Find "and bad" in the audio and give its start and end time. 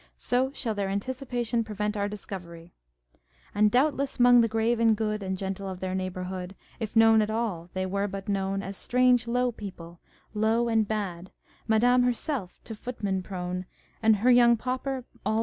10.69-11.29